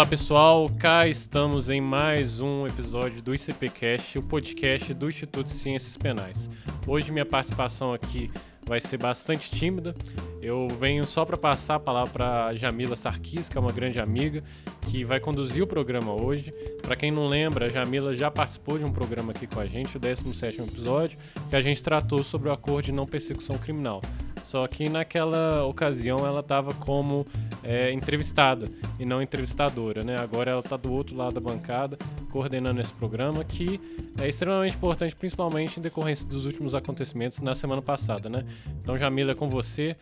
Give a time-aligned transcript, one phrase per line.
[0.00, 5.52] Olá pessoal, cá estamos em mais um episódio do ICPcast, o podcast do Instituto de
[5.52, 6.48] Ciências Penais.
[6.86, 8.30] Hoje minha participação aqui
[8.66, 9.94] vai ser bastante tímida.
[10.40, 14.42] Eu venho só para passar a palavra para Jamila Sarkis, que é uma grande amiga,
[14.88, 16.50] que vai conduzir o programa hoje.
[16.82, 19.98] Para quem não lembra, a Jamila já participou de um programa aqui com a gente,
[19.98, 21.18] o 17º episódio,
[21.50, 24.00] que a gente tratou sobre o acordo de não persecução criminal.
[24.50, 27.24] Só que naquela ocasião ela estava como
[27.62, 28.66] é, entrevistada
[28.98, 30.18] e não entrevistadora, né?
[30.18, 31.96] Agora ela está do outro lado da bancada,
[32.32, 33.80] coordenando esse programa, que
[34.20, 38.44] é extremamente importante, principalmente em decorrência dos últimos acontecimentos na semana passada, né?
[38.82, 39.96] Então, Jamila, é com você.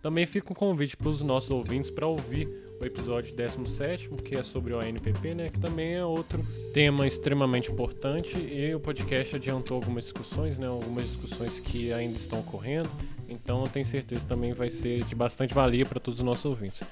[0.00, 2.48] Também fica um convite para os nossos ouvintes para ouvir
[2.80, 6.40] o episódio 17, que é sobre o ANPP, né, que também é outro
[6.72, 12.38] tema extremamente importante e o podcast adiantou algumas discussões, né, algumas discussões que ainda estão
[12.38, 12.88] ocorrendo,
[13.28, 16.44] então eu tenho certeza que também vai ser de bastante valia para todos os nossos
[16.44, 16.82] ouvintes.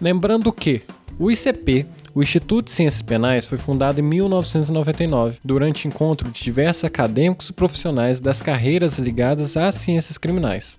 [0.00, 0.82] Lembrando que
[1.18, 6.84] o ICP o Instituto de Ciências Penais foi fundado em 1999, durante encontro de diversos
[6.84, 10.78] acadêmicos e profissionais das carreiras ligadas às ciências criminais.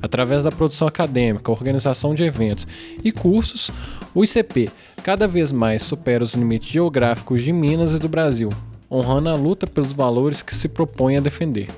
[0.00, 2.66] Através da produção acadêmica, organização de eventos
[3.02, 3.70] e cursos,
[4.14, 4.70] o ICP
[5.02, 8.50] cada vez mais supera os limites geográficos de Minas e do Brasil,
[8.90, 11.68] honrando a luta pelos valores que se propõe a defender.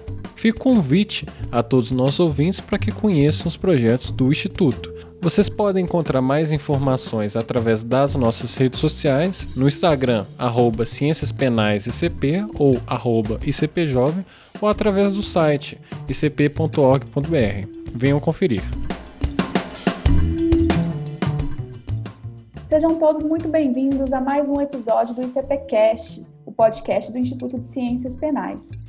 [0.41, 4.90] Fica o convite a todos os nossos ouvintes para que conheçam os projetos do Instituto.
[5.20, 11.86] Vocês podem encontrar mais informações através das nossas redes sociais, no Instagram, arroba Ciências Penais
[11.86, 14.24] ICP ou arroba ICPjovem,
[14.62, 17.68] ou através do site icp.org.br.
[17.95, 18.62] Venham conferir.
[22.67, 27.67] Sejam todos muito bem-vindos a mais um episódio do ICPcast, o podcast do Instituto de
[27.67, 28.89] Ciências Penais.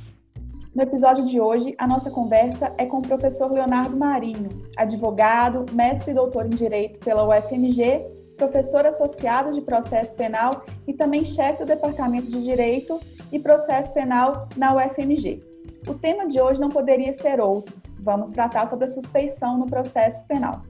[0.74, 6.12] No episódio de hoje, a nossa conversa é com o professor Leonardo Marinho, advogado, mestre
[6.12, 8.06] e doutor em Direito pela UFMG,
[8.38, 12.98] professor associado de processo penal e também chefe do Departamento de Direito
[13.30, 15.42] e Processo Penal na UFMG.
[15.86, 17.74] O tema de hoje não poderia ser outro.
[17.98, 20.62] Vamos tratar sobre a suspeição no processo penal.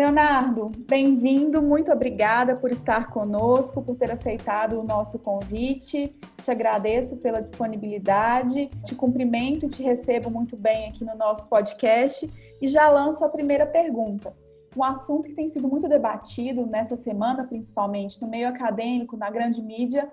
[0.00, 6.16] Leonardo, bem-vindo, muito obrigada por estar conosco, por ter aceitado o nosso convite.
[6.42, 12.30] Te agradeço pela disponibilidade, te cumprimento e te recebo muito bem aqui no nosso podcast
[12.62, 14.34] e já lanço a primeira pergunta.
[14.74, 19.60] Um assunto que tem sido muito debatido nessa semana, principalmente no meio acadêmico, na grande
[19.60, 20.10] mídia,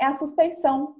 [0.00, 0.94] é a suspeição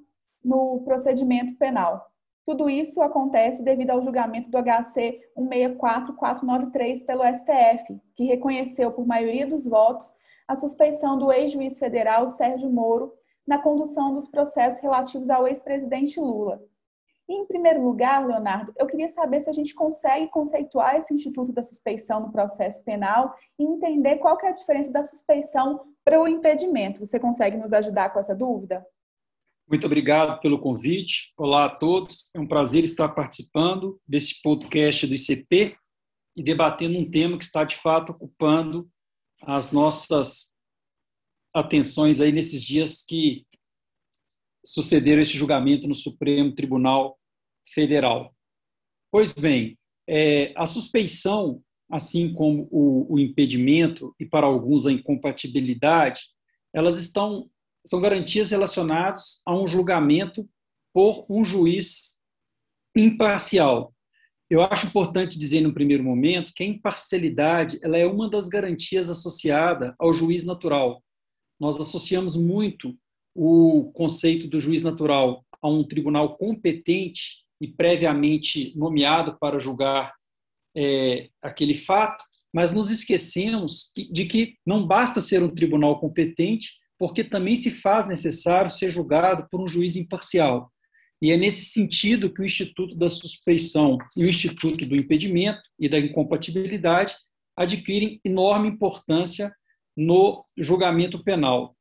[0.44, 2.12] no procedimento penal.
[2.46, 9.44] Tudo isso acontece devido ao julgamento do HC 164493 pelo STF, que reconheceu por maioria
[9.48, 10.14] dos votos
[10.46, 13.12] a suspeição do ex-juiz federal Sérgio Moro
[13.44, 16.62] na condução dos processos relativos ao ex-presidente Lula.
[17.28, 21.52] E, em primeiro lugar, Leonardo, eu queria saber se a gente consegue conceituar esse instituto
[21.52, 26.28] da suspeição no processo penal e entender qual é a diferença da suspeição para o
[26.28, 27.04] impedimento.
[27.04, 28.86] Você consegue nos ajudar com essa dúvida?
[29.68, 31.32] Muito obrigado pelo convite.
[31.36, 32.30] Olá a todos.
[32.32, 35.76] É um prazer estar participando desse podcast do ICP
[36.36, 38.88] e debatendo um tema que está de fato ocupando
[39.42, 40.52] as nossas
[41.52, 43.44] atenções aí nesses dias que
[44.64, 47.18] sucederam esse julgamento no Supremo Tribunal
[47.74, 48.32] Federal.
[49.10, 49.76] Pois bem,
[50.08, 51.60] é, a suspeição,
[51.90, 56.22] assim como o, o impedimento e para alguns a incompatibilidade,
[56.72, 57.50] elas estão
[57.86, 60.48] são garantias relacionadas a um julgamento
[60.92, 62.18] por um juiz
[62.96, 63.94] imparcial.
[64.48, 69.10] Eu acho importante dizer no primeiro momento que a imparcialidade ela é uma das garantias
[69.10, 71.02] associada ao juiz natural.
[71.58, 72.96] Nós associamos muito
[73.34, 80.14] o conceito do juiz natural a um tribunal competente e previamente nomeado para julgar
[80.76, 87.22] é, aquele fato, mas nos esquecemos de que não basta ser um tribunal competente, porque
[87.22, 90.72] também se faz necessário ser julgado por um juiz imparcial.
[91.20, 95.88] E é nesse sentido que o Instituto da Suspeição e o Instituto do Impedimento e
[95.88, 97.14] da Incompatibilidade
[97.56, 99.54] adquirem enorme importância
[99.96, 101.74] no julgamento penal.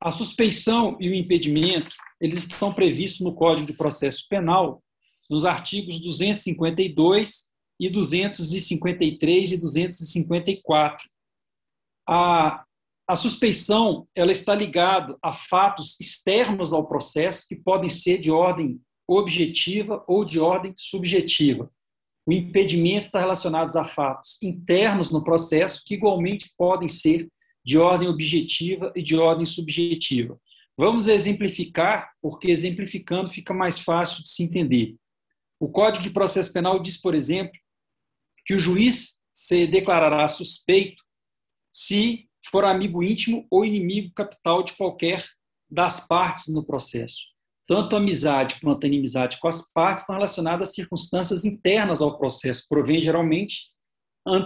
[0.00, 4.82] A suspeição e o impedimento, eles estão previstos no Código de Processo Penal,
[5.30, 7.48] nos artigos 252
[7.80, 11.08] e 253 e 254.
[12.08, 12.65] A
[13.06, 18.80] a suspeição ela está ligada a fatos externos ao processo que podem ser de ordem
[19.06, 21.70] objetiva ou de ordem subjetiva.
[22.26, 27.28] O impedimento está relacionado a fatos internos no processo que igualmente podem ser
[27.64, 30.38] de ordem objetiva e de ordem subjetiva.
[30.76, 34.96] Vamos exemplificar, porque exemplificando fica mais fácil de se entender.
[35.58, 37.58] O Código de Processo Penal diz, por exemplo,
[38.44, 41.02] que o juiz se declarará suspeito
[41.72, 45.24] se for amigo íntimo ou inimigo capital de qualquer
[45.70, 47.18] das partes no processo.
[47.66, 52.16] Tanto a amizade quanto a inimizade com as partes estão relacionadas a circunstâncias internas ao
[52.16, 53.70] processo, provém geralmente,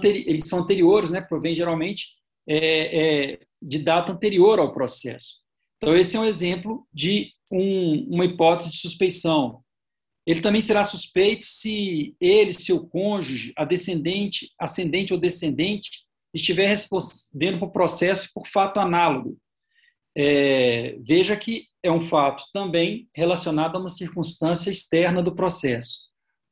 [0.03, 1.21] eles são anteriores, né?
[1.21, 2.15] provém geralmente
[2.49, 5.41] é, é, de data anterior ao processo.
[5.77, 9.63] Então, esse é um exemplo de um, uma hipótese de suspeição.
[10.27, 17.59] Ele também será suspeito se ele, seu cônjuge, a descendente, ascendente ou descendente, estiver respondendo
[17.59, 19.37] por processo por fato análogo.
[20.17, 25.99] É, veja que é um fato também relacionado a uma circunstância externa do processo.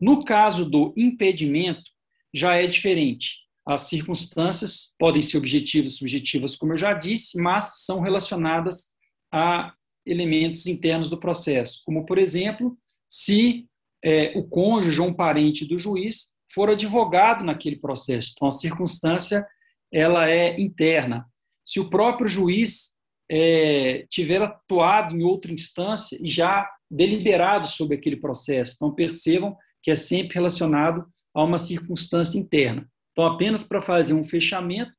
[0.00, 1.90] No caso do impedimento,
[2.32, 3.38] já é diferente.
[3.66, 8.90] As circunstâncias podem ser objetivas e subjetivas, como eu já disse, mas são relacionadas
[9.32, 9.74] a
[10.06, 12.78] elementos internos do processo, como, por exemplo,
[13.10, 13.66] se
[14.02, 18.32] é, o cônjuge ou um parente do juiz for advogado naquele processo.
[18.34, 19.46] Então, a circunstância
[19.92, 21.26] ela é interna.
[21.66, 22.94] Se o próprio juiz
[23.30, 29.90] é, tiver atuado em outra instância e já deliberado sobre aquele processo, então percebam que
[29.90, 32.88] é sempre relacionado a uma circunstância interna.
[33.12, 34.92] Então, apenas para fazer um fechamento,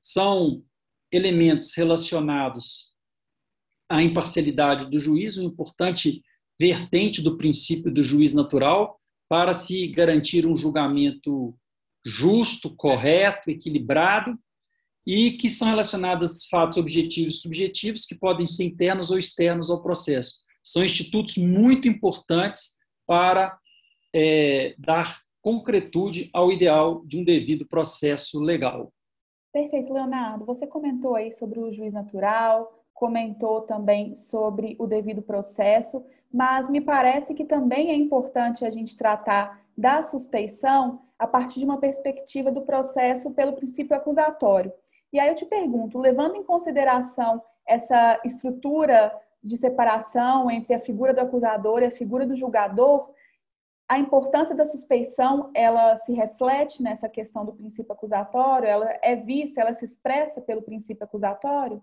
[0.00, 0.62] são
[1.12, 2.94] elementos relacionados
[3.88, 6.22] à imparcialidade do juiz, um importante
[6.58, 11.56] vertente do princípio do juiz natural, para se garantir um julgamento
[12.06, 14.38] justo, correto, equilibrado,
[15.04, 19.70] e que são relacionadas a fatos objetivos e subjetivos que podem ser internos ou externos
[19.70, 20.36] ao processo.
[20.62, 22.76] São institutos muito importantes
[23.06, 23.58] para
[24.14, 28.92] é, dar concretude ao ideal de um devido processo legal.
[29.52, 30.44] Perfeito, Leonardo.
[30.44, 36.80] Você comentou aí sobre o juiz natural, comentou também sobre o devido processo, mas me
[36.80, 42.50] parece que também é importante a gente tratar da suspeição a partir de uma perspectiva
[42.52, 44.72] do processo pelo princípio acusatório.
[45.12, 51.14] E aí eu te pergunto, levando em consideração essa estrutura de separação entre a figura
[51.14, 53.10] do acusador e a figura do julgador,
[53.88, 58.68] a importância da suspeição, ela se reflete nessa questão do princípio acusatório?
[58.68, 61.80] Ela é vista, ela se expressa pelo princípio acusatório?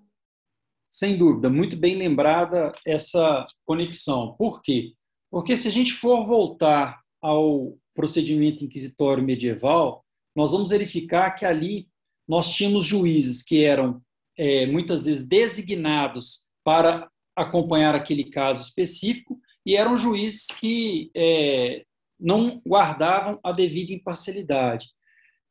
[0.90, 4.36] Sem dúvida, muito bem lembrada essa conexão.
[4.38, 4.92] Por quê?
[5.32, 10.04] Porque se a gente for voltar ao procedimento inquisitório medieval,
[10.36, 11.88] nós vamos verificar que ali
[12.28, 14.02] nós tínhamos juízes que eram
[14.38, 21.86] é, muitas vezes designados para acompanhar aquele caso específico e eram juízes que é,
[22.20, 24.90] não guardavam a devida imparcialidade.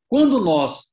[0.09, 0.93] Quando nós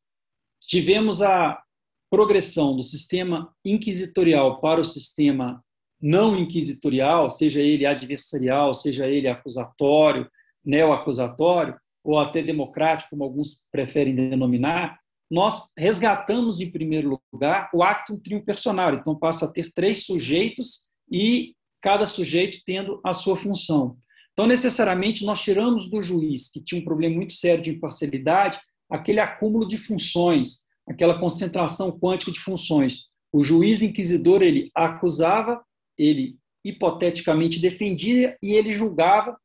[0.61, 1.61] tivemos a
[2.09, 5.63] progressão do sistema inquisitorial para o sistema
[6.01, 10.29] não inquisitorial, seja ele adversarial, seja ele acusatório,
[10.69, 14.99] neoacusatório, ou até democrático, como alguns preferem denominar,
[15.29, 18.95] nós resgatamos, em primeiro lugar, o acto trio personal.
[18.95, 23.97] Então, passa a ter três sujeitos e cada sujeito tendo a sua função.
[24.33, 28.59] Então, necessariamente, nós tiramos do juiz, que tinha um problema muito sério de imparcialidade,
[28.89, 33.05] aquele acúmulo de funções, aquela concentração quântica de funções.
[33.31, 35.61] O juiz inquisidor, ele acusava,
[35.97, 39.37] ele hipoteticamente defendia e ele julgava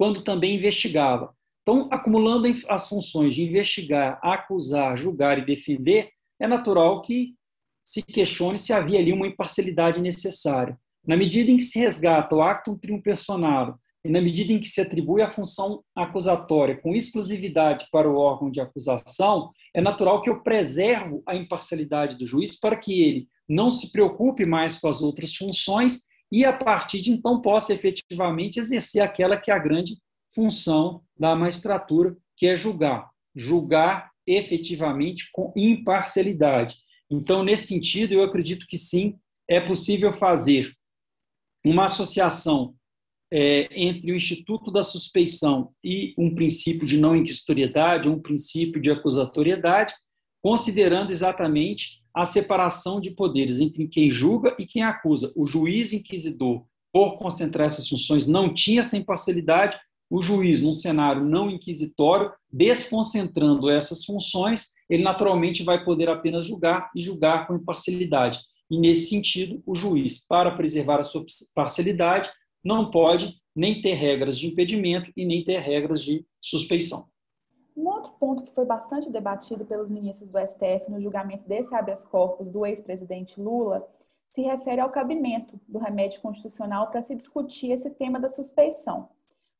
[0.00, 1.34] quando também investigava.
[1.60, 6.08] Então, acumulando as funções de investigar, acusar, julgar e defender,
[6.40, 7.34] é natural que
[7.84, 10.78] se questione se havia ali uma imparcialidade necessária.
[11.06, 14.80] Na medida em que se resgata o actum personarum e na medida em que se
[14.80, 20.42] atribui a função acusatória com exclusividade para o órgão de acusação, é natural que eu
[20.42, 25.36] preservo a imparcialidade do juiz para que ele não se preocupe mais com as outras
[25.36, 29.98] funções e, a partir de então, possa efetivamente exercer aquela que é a grande
[30.34, 33.10] função da magistratura, que é julgar.
[33.34, 36.76] Julgar efetivamente com imparcialidade.
[37.10, 39.16] Então, nesse sentido, eu acredito que sim,
[39.48, 40.72] é possível fazer
[41.64, 42.74] uma associação
[43.32, 48.90] é, entre o Instituto da Suspeição e um princípio de não inquisitoriedade, um princípio de
[48.90, 49.92] acusatoriedade,
[50.42, 55.32] considerando exatamente a separação de poderes entre quem julga e quem acusa.
[55.36, 59.78] O juiz inquisidor, por concentrar essas funções, não tinha essa imparcialidade,
[60.10, 66.90] o juiz, num cenário não inquisitório, desconcentrando essas funções, ele naturalmente vai poder apenas julgar
[66.96, 68.40] e julgar com imparcialidade.
[68.68, 71.24] E, nesse sentido, o juiz, para preservar a sua
[71.54, 72.28] parcialidade,
[72.62, 77.06] não pode nem ter regras de impedimento e nem ter regras de suspeição.
[78.00, 82.48] Outro ponto que foi bastante debatido pelos ministros do STF no julgamento desse habeas corpus
[82.48, 83.86] do ex-presidente Lula
[84.30, 89.10] se refere ao cabimento do remédio constitucional para se discutir esse tema da suspeição.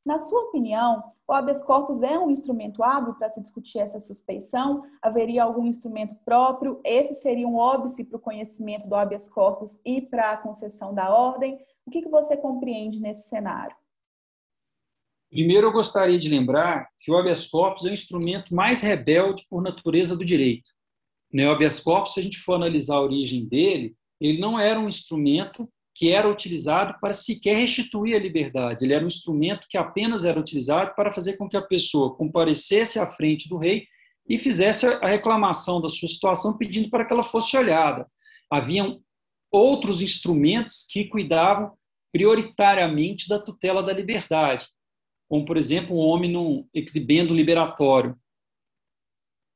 [0.02, 4.84] Na sua opinião, o habeas corpus é um instrumento hábil para se discutir essa suspeição?
[5.02, 6.80] Haveria algum instrumento próprio?
[6.82, 11.14] Esse seria um óbice para o conhecimento do habeas corpus e para a concessão da
[11.14, 11.60] ordem?
[11.84, 13.76] O que, que você compreende nesse cenário?
[15.30, 19.62] Primeiro, eu gostaria de lembrar que o habeas corpus é o instrumento mais rebelde por
[19.62, 20.70] natureza do direito.
[21.32, 24.78] Né, o habeas corpus, se a gente for analisar a origem dele, ele não era
[24.78, 28.84] um instrumento que era utilizado para sequer restituir a liberdade.
[28.84, 32.98] Ele era um instrumento que apenas era utilizado para fazer com que a pessoa comparecesse
[32.98, 33.86] à frente do rei
[34.28, 38.06] e fizesse a reclamação da sua situação, pedindo para que ela fosse olhada.
[38.50, 39.00] Haviam
[39.50, 41.72] outros instrumentos que cuidavam
[42.12, 44.66] prioritariamente da tutela da liberdade,
[45.30, 48.18] como, por exemplo, um homem num exibendo liberatório.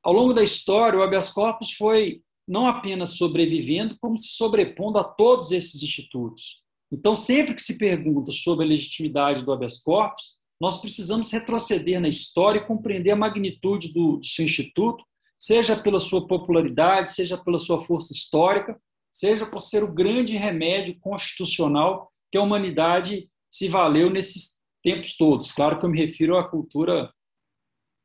[0.04, 5.04] Ao longo da história, o habeas corpus foi não apenas sobrevivendo, como se sobrepondo a
[5.04, 6.62] todos esses institutos.
[6.92, 12.06] Então, sempre que se pergunta sobre a legitimidade do habeas corpus, nós precisamos retroceder na
[12.06, 15.04] história e compreender a magnitude do, do seu instituto,
[15.36, 18.80] seja pela sua popularidade, seja pela sua força histórica,
[19.12, 24.54] seja por ser o grande remédio constitucional que a humanidade se valeu nesses
[24.84, 25.50] tempos todos.
[25.50, 27.10] Claro que eu me refiro à cultura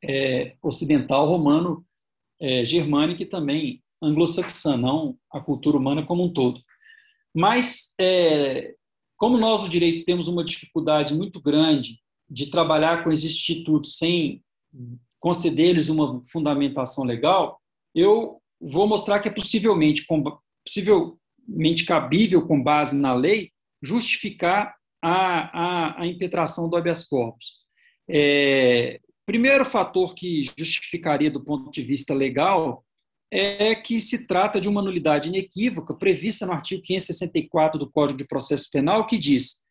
[0.03, 1.85] é, ocidental romano
[2.39, 6.61] é, germânica e também anglo-saxã, não a cultura humana como um todo.
[7.35, 8.73] Mas, é,
[9.17, 14.41] como nós, o direito, temos uma dificuldade muito grande de trabalhar com esses institutos sem
[15.19, 17.59] conceder-lhes uma fundamentação legal,
[17.93, 20.05] eu vou mostrar que é possivelmente,
[20.65, 27.53] possivelmente cabível, com base na lei, justificar a, a, a impetração do habeas corpus.
[28.09, 32.83] É, primeiro fator que justificaria do ponto de vista legal
[33.31, 38.25] é que se trata de uma nulidade inequívoca prevista no artigo 564 do Código de
[38.25, 39.61] Processo Penal, que diz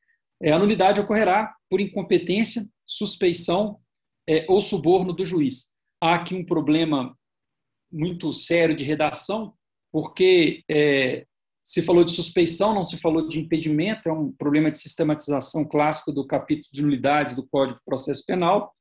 [0.41, 3.79] é, a nulidade ocorrerá por incompetência, suspeição
[4.29, 5.71] é, ou suborno do juiz.
[6.01, 7.17] Há aqui um problema
[7.91, 9.55] muito sério de redação,
[9.91, 11.27] porque é,
[11.69, 16.11] se falou de suspeição, não se falou de impedimento, é um problema de sistematização clássico
[16.11, 18.75] do capítulo de nulidade do Código de Processo Penal,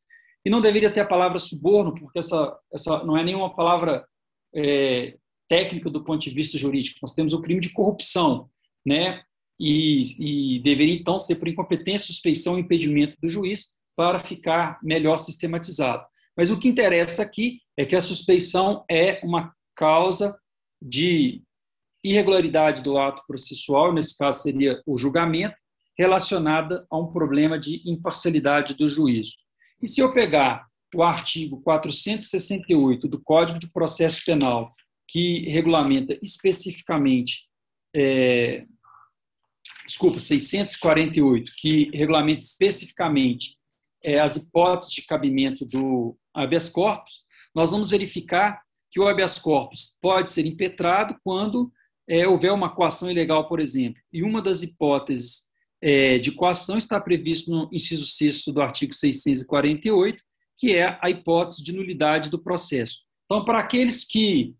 [0.45, 4.07] e não deveria ter a palavra suborno, porque essa, essa não é nenhuma palavra
[4.55, 5.17] é,
[5.49, 6.99] técnica do ponto de vista jurídico.
[7.01, 8.49] Nós temos o crime de corrupção,
[8.85, 9.21] né?
[9.59, 15.17] E, e deveria então ser por incompetência, suspeição e impedimento do juiz para ficar melhor
[15.17, 16.05] sistematizado.
[16.37, 20.39] Mas o que interessa aqui é que a suspeição é uma causa
[20.81, 21.43] de
[22.03, 25.55] irregularidade do ato processual, nesse caso seria o julgamento,
[25.97, 29.33] relacionada a um problema de imparcialidade do juízo.
[29.81, 34.73] E se eu pegar o artigo 468 do Código de Processo Penal,
[35.07, 37.45] que regulamenta especificamente,
[37.95, 38.65] é,
[39.85, 43.57] desculpa, 648, que regulamenta especificamente
[44.03, 47.25] é, as hipóteses de cabimento do habeas corpus,
[47.55, 48.61] nós vamos verificar
[48.91, 51.71] que o habeas corpus pode ser impetrado quando
[52.07, 54.01] é, houver uma coação ilegal, por exemplo.
[54.11, 55.43] E uma das hipóteses
[55.81, 60.23] é, de coação está previsto no inciso 6 do artigo 648,
[60.57, 62.97] que é a hipótese de nulidade do processo.
[63.25, 64.55] Então, para aqueles que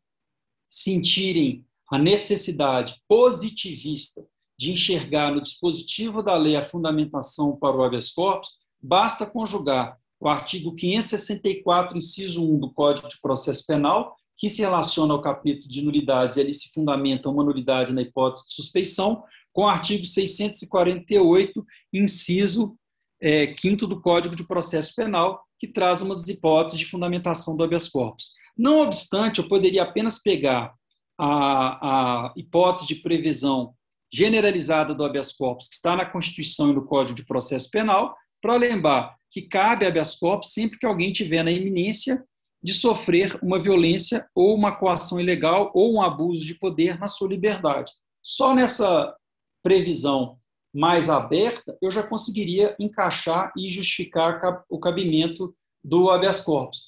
[0.70, 4.26] sentirem a necessidade positivista
[4.60, 8.50] de enxergar no dispositivo da lei a fundamentação para o habeas corpus,
[8.82, 15.14] basta conjugar o artigo 564, inciso 1 do Código de Processo Penal, que se relaciona
[15.14, 19.64] ao capítulo de nulidades, e ali se fundamenta uma nulidade na hipótese de suspeição, com
[19.64, 22.78] o artigo 648, inciso
[23.20, 27.64] é, 5 do Código de Processo Penal, que traz uma das hipóteses de fundamentação do
[27.64, 28.32] habeas corpus.
[28.56, 30.74] Não obstante, eu poderia apenas pegar
[31.18, 33.74] a, a hipótese de previsão
[34.14, 38.56] generalizada do habeas corpus, que está na Constituição e no Código de Processo Penal, para
[38.56, 42.24] lembrar que cabe habeas corpus sempre que alguém tiver na iminência
[42.68, 47.30] de sofrer uma violência ou uma coação ilegal ou um abuso de poder na sua
[47.30, 47.94] liberdade.
[48.22, 49.16] Só nessa
[49.64, 50.38] previsão
[50.76, 56.88] mais aberta, eu já conseguiria encaixar e justificar o cabimento do habeas corpus.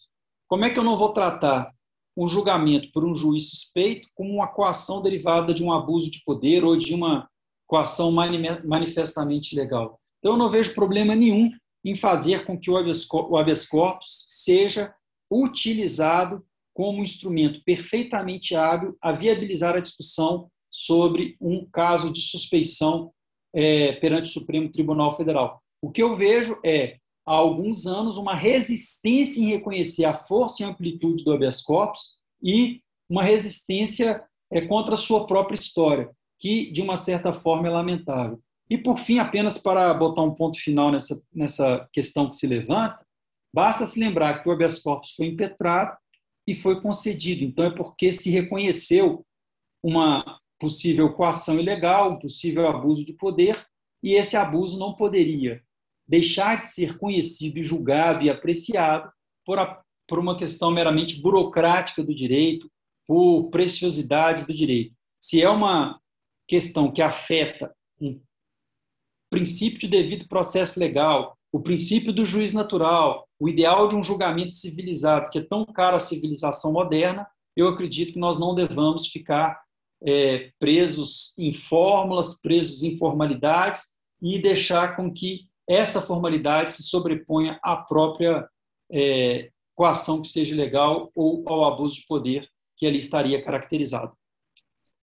[0.50, 1.72] Como é que eu não vou tratar
[2.18, 6.66] um julgamento por um juiz suspeito como uma coação derivada de um abuso de poder
[6.66, 7.26] ou de uma
[7.66, 8.12] coação
[8.66, 9.98] manifestamente ilegal?
[10.20, 11.50] Então, eu não vejo problema nenhum
[11.86, 12.76] em fazer com que o
[13.38, 14.94] habeas corpus seja
[15.32, 16.44] utilizado
[16.74, 23.12] como instrumento perfeitamente hábil a viabilizar a discussão sobre um caso de suspeição
[23.54, 25.62] é, perante o Supremo Tribunal Federal.
[25.82, 30.66] O que eu vejo é, há alguns anos, uma resistência em reconhecer a força e
[30.66, 36.10] amplitude do habeas corpus e uma resistência é, contra a sua própria história,
[36.40, 38.40] que, de uma certa forma, é lamentável.
[38.70, 43.00] E, por fim, apenas para botar um ponto final nessa, nessa questão que se levanta,
[43.54, 45.98] basta se lembrar que o habeas corpus foi impetrado
[46.48, 47.44] e foi concedido.
[47.44, 49.26] Então, é porque se reconheceu
[49.84, 53.66] uma possível coação ilegal, um possível abuso de poder,
[54.04, 55.64] e esse abuso não poderia
[56.08, 59.12] deixar de ser conhecido e julgado e apreciado
[59.46, 62.70] por, a, por uma questão meramente burocrática do direito,
[63.08, 64.94] por preciosidades do direito.
[65.20, 66.00] Se é uma
[66.48, 68.20] questão que afeta um
[69.30, 74.56] princípio de devido processo legal, o princípio do juiz natural, o ideal de um julgamento
[74.56, 79.60] civilizado, que é tão caro à civilização moderna, eu acredito que nós não devamos ficar
[80.04, 87.60] é, presos em fórmulas, presos em formalidades e deixar com que essa formalidade se sobreponha
[87.64, 88.48] à própria
[88.92, 94.14] é, coação que seja legal ou ao abuso de poder que ali estaria caracterizado.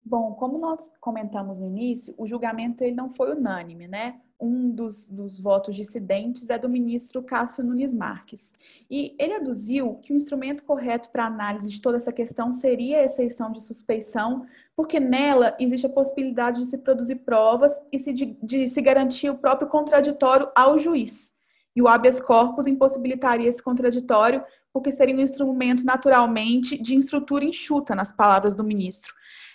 [0.04, 4.16] Bom, como nós comentamos no início, o julgamento ele não foi unânime, né?
[4.38, 8.52] Um dos, dos votos dissidentes é do ministro Cássio Nunes Marques.
[8.90, 13.04] E ele aduziu que o instrumento correto para análise de toda essa questão seria a
[13.04, 14.44] exceção de suspeição,
[14.74, 19.30] porque nela existe a possibilidade de se produzir provas e se, de, de se garantir
[19.30, 21.32] o próprio contraditório ao juiz.
[21.76, 27.94] E o habeas corpus impossibilitaria esse contraditório, porque seria um instrumento naturalmente de estrutura enxuta,
[27.94, 29.14] nas palavras do ministro.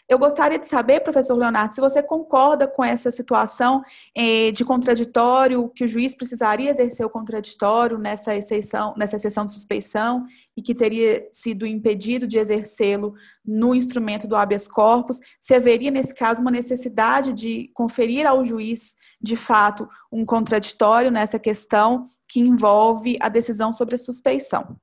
[0.10, 3.84] Eu gostaria de saber, professor Leonardo, se você concorda com essa situação
[4.16, 9.52] eh, de contraditório, que o juiz precisaria exercer o contraditório nessa exceção, nessa exceção de
[9.52, 13.16] suspeição e que teria sido impedido de exercê-lo
[13.46, 18.96] no instrumento do habeas corpus, se haveria, nesse caso, uma necessidade de conferir ao juiz,
[19.22, 24.78] de fato, um contraditório nessa questão que envolve a decisão sobre a suspeição.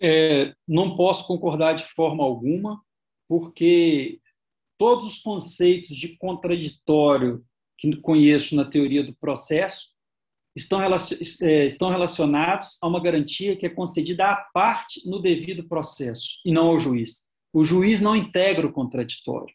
[0.00, 2.80] É, não posso concordar de forma alguma,
[3.28, 4.20] porque
[4.78, 7.44] todos os conceitos de contraditório
[7.76, 9.88] que conheço na teoria do processo
[10.56, 16.38] estão, é, estão relacionados a uma garantia que é concedida à parte no devido processo
[16.44, 17.28] e não ao juiz.
[17.52, 19.54] O juiz não integra o contraditório.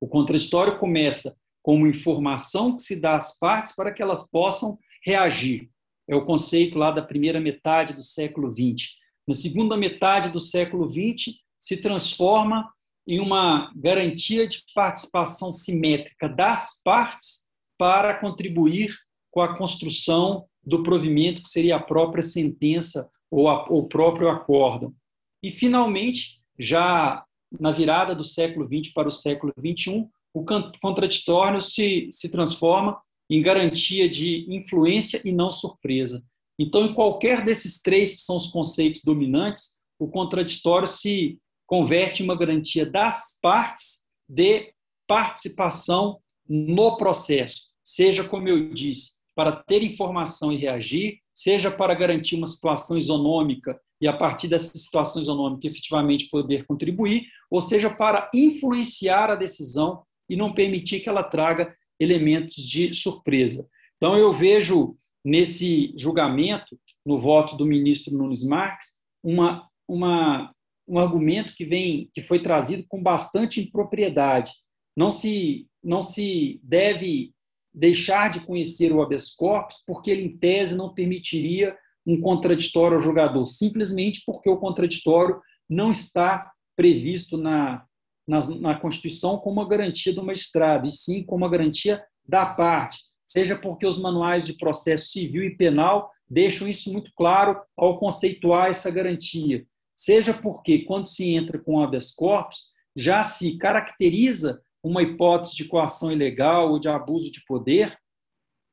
[0.00, 4.78] O contraditório começa com uma informação que se dá às partes para que elas possam
[5.04, 5.70] reagir.
[6.08, 8.90] É o conceito lá da primeira metade do século XX.
[9.26, 12.70] Na segunda metade do século XX, se transforma
[13.06, 17.44] em uma garantia de participação simétrica das partes
[17.78, 18.94] para contribuir
[19.30, 24.94] com a construção do provimento que seria a própria sentença ou o próprio acórdão.
[25.42, 27.24] E, finalmente, já
[27.60, 30.44] na virada do século XX para o século XXI, o
[30.80, 36.22] contraditório se, se transforma em garantia de influência e não surpresa.
[36.58, 41.38] Então, em qualquer desses três que são os conceitos dominantes, o contraditório se
[41.74, 44.72] converte uma garantia das partes de
[45.08, 52.36] participação no processo, seja, como eu disse, para ter informação e reagir, seja para garantir
[52.36, 58.30] uma situação isonômica e, a partir dessa situação isonômica, efetivamente poder contribuir, ou seja, para
[58.32, 63.66] influenciar a decisão e não permitir que ela traga elementos de surpresa.
[63.96, 68.92] Então, eu vejo nesse julgamento, no voto do ministro Nunes Marques,
[69.24, 70.54] uma, uma
[70.86, 74.52] um argumento que vem que foi trazido com bastante impropriedade.
[74.96, 77.32] Não se não se deve
[77.72, 83.02] deixar de conhecer o habeas corpus porque ele em tese não permitiria um contraditório ao
[83.02, 87.84] jogador, simplesmente porque o contraditório não está previsto na,
[88.26, 92.98] na, na Constituição como uma garantia do magistrado, e sim como uma garantia da parte,
[93.24, 98.70] seja porque os manuais de processo civil e penal deixam isso muito claro ao conceituar
[98.70, 102.64] essa garantia, seja porque, quando se entra com habeas corpus,
[102.96, 107.96] já se caracteriza uma hipótese de coação ilegal ou de abuso de poder,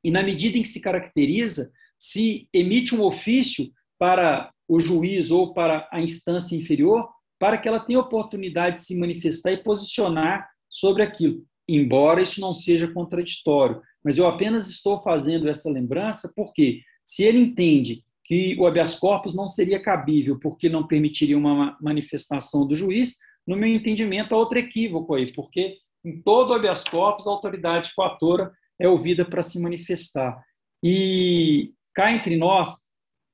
[0.04, 5.54] e na medida em que se caracteriza, se emite um ofício para o juiz ou
[5.54, 7.08] para a instância inferior,
[7.40, 12.54] para que ela tenha oportunidade de se manifestar e posicionar sobre aquilo, embora isso não
[12.54, 13.82] seja contraditório.
[14.04, 19.36] Mas eu apenas estou fazendo essa lembrança porque, se ele entende que o habeas corpus
[19.36, 24.58] não seria cabível porque não permitiria uma manifestação do juiz, no meu entendimento, há outro
[24.58, 30.42] equívoco aí, porque em todo habeas corpus a autoridade coatora é ouvida para se manifestar.
[30.82, 32.78] E cá entre nós,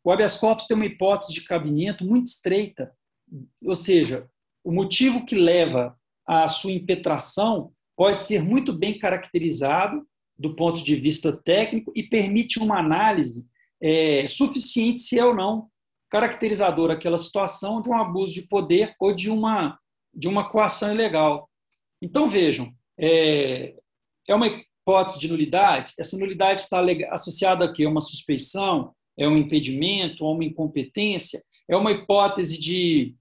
[0.04, 2.92] o habeas corpus tem uma hipótese de cabimento muito estreita,
[3.64, 4.28] ou seja,
[4.64, 10.04] o motivo que leva à sua impetração pode ser muito bem caracterizado
[10.36, 13.46] do ponto de vista técnico e permite uma análise
[13.82, 15.70] é, suficiente se é ou não
[16.10, 19.78] caracterizador aquela situação de um abuso de poder ou de uma
[20.14, 21.48] de uma coação ilegal.
[22.02, 23.76] Então vejam, é,
[24.28, 25.94] é uma hipótese de nulidade.
[26.00, 27.86] Essa nulidade está associada a quê?
[27.86, 33.16] Uma suspeição, é um impedimento, a uma incompetência, é uma hipótese de,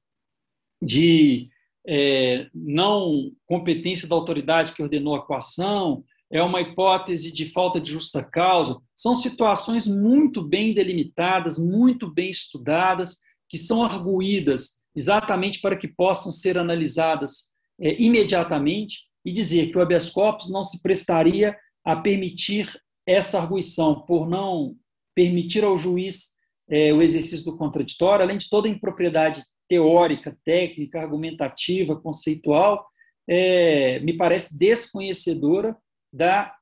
[0.81, 1.51] de
[1.87, 7.91] é, não competência da autoridade que ordenou a coação, é uma hipótese de falta de
[7.91, 8.77] justa causa.
[8.95, 16.33] São situações muito bem delimitadas, muito bem estudadas, que são arguídas exatamente para que possam
[16.33, 22.69] ser analisadas é, imediatamente e dizer que o habeas corpus não se prestaria a permitir
[23.07, 24.75] essa arguição por não
[25.15, 26.35] permitir ao juiz
[26.69, 32.85] é, o exercício do contraditório, além de toda a impropriedade teórica, técnica, argumentativa, conceitual,
[33.29, 35.77] é, me parece desconhecedora
[36.17, 36.55] da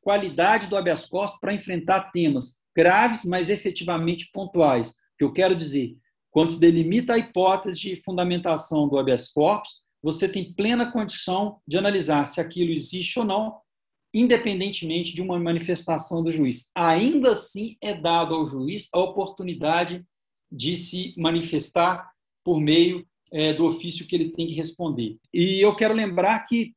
[0.00, 4.90] qualidade do habeas corpus para enfrentar temas graves, mas efetivamente pontuais.
[4.90, 5.96] O que eu quero dizer,
[6.30, 11.76] quando se delimita a hipótese de fundamentação do habeas corpus, você tem plena condição de
[11.76, 13.58] analisar se aquilo existe ou não,
[14.14, 16.70] independentemente de uma manifestação do juiz.
[16.74, 20.04] Ainda assim, é dado ao juiz a oportunidade
[20.50, 22.08] de se manifestar
[22.44, 25.18] por meio é, do ofício que ele tem que responder.
[25.34, 26.72] E eu quero lembrar que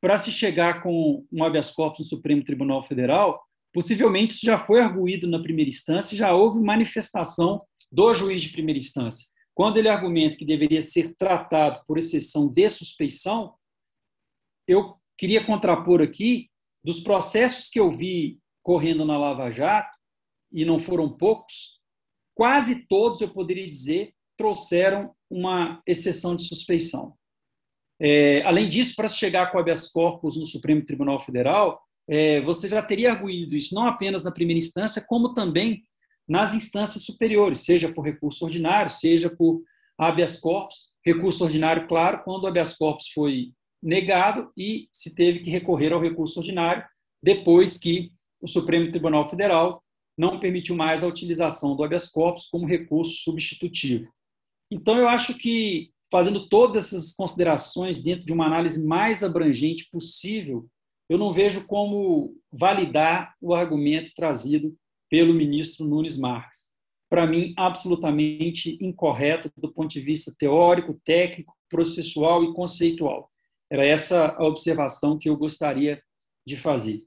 [0.00, 4.80] para se chegar com um habeas corpus no Supremo Tribunal Federal, possivelmente isso já foi
[4.80, 7.60] arguído na primeira instância, já houve manifestação
[7.92, 9.26] do juiz de primeira instância.
[9.54, 13.54] Quando ele argumenta que deveria ser tratado por exceção de suspeição,
[14.66, 16.48] eu queria contrapor aqui
[16.82, 20.00] dos processos que eu vi correndo na Lava Jato,
[20.52, 21.78] e não foram poucos,
[22.34, 27.14] quase todos, eu poderia dizer, trouxeram uma exceção de suspeição.
[28.00, 32.82] É, além disso, para chegar com habeas corpus no Supremo Tribunal Federal, é, você já
[32.82, 35.82] teria arguído isso não apenas na primeira instância, como também
[36.26, 39.62] nas instâncias superiores, seja por recurso ordinário, seja por
[39.98, 40.90] habeas corpus.
[41.04, 46.00] Recurso ordinário, claro, quando o habeas corpus foi negado e se teve que recorrer ao
[46.00, 46.84] recurso ordinário
[47.22, 48.10] depois que
[48.40, 49.82] o Supremo Tribunal Federal
[50.16, 54.10] não permitiu mais a utilização do habeas corpus como recurso substitutivo.
[54.70, 60.66] Então, eu acho que fazendo todas essas considerações dentro de uma análise mais abrangente possível,
[61.08, 64.76] eu não vejo como validar o argumento trazido
[65.08, 66.70] pelo ministro Nunes Marques.
[67.08, 73.28] Para mim, absolutamente incorreto do ponto de vista teórico, técnico, processual e conceitual.
[73.68, 76.00] Era essa a observação que eu gostaria
[76.46, 77.04] de fazer.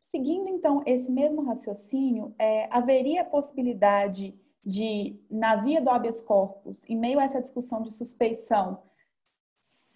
[0.00, 6.88] Seguindo, então, esse mesmo raciocínio, é, haveria a possibilidade de, na via do habeas corpus,
[6.88, 8.82] em meio a essa discussão de suspeição,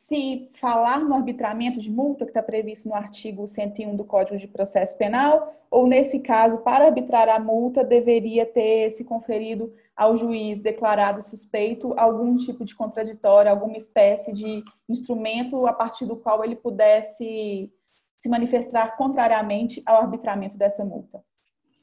[0.07, 4.47] se falar no arbitramento de multa que está previsto no artigo 101 do Código de
[4.47, 10.61] Processo Penal, ou nesse caso, para arbitrar a multa, deveria ter se conferido ao juiz
[10.61, 16.55] declarado suspeito algum tipo de contraditório, alguma espécie de instrumento a partir do qual ele
[16.55, 17.73] pudesse
[18.17, 21.21] se manifestar contrariamente ao arbitramento dessa multa.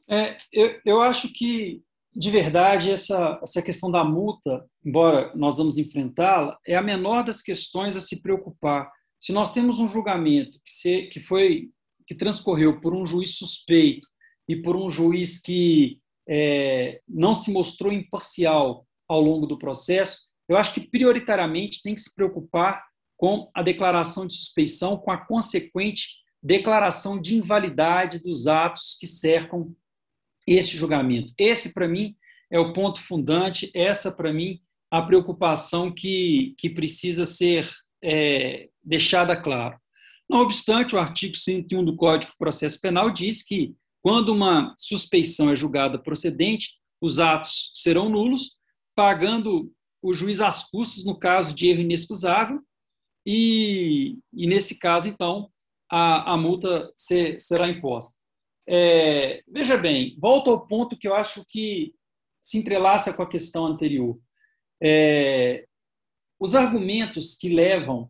[0.08, 1.84] É, eu, eu acho que
[2.16, 7.42] de verdade, essa, essa questão da multa, embora nós vamos enfrentá-la, é a menor das
[7.42, 8.92] questões a se preocupar.
[9.20, 11.70] Se nós temos um julgamento que, se, que foi
[12.06, 14.08] que transcorreu por um juiz suspeito
[14.48, 20.58] e por um juiz que é, não se mostrou imparcial ao longo do processo, eu
[20.58, 22.84] acho que prioritariamente tem que se preocupar
[23.18, 26.10] com a declaração de suspeição, com a consequente
[26.42, 29.74] declaração de invalidade dos atos que cercam
[30.48, 31.34] esse julgamento.
[31.38, 32.16] Esse, para mim,
[32.52, 34.60] é o ponto fundante, essa, para mim,
[34.92, 37.70] a preocupação que, que precisa ser
[38.04, 39.80] é, deixada clara.
[40.30, 45.50] Não obstante, o artigo 101 do Código de Processo Penal diz que, quando uma suspeição
[45.50, 48.56] é julgada procedente, os atos serão nulos,
[48.96, 52.62] pagando o juiz as custas no caso de erro inexcusável,
[53.26, 55.50] e, e nesse caso, então,
[55.90, 58.14] a, a multa ser, será imposta.
[58.68, 61.94] É, veja bem, volto ao ponto que eu acho que
[62.42, 64.20] se entrelaça com a questão anterior.
[64.82, 65.66] É,
[66.40, 68.10] os argumentos que levam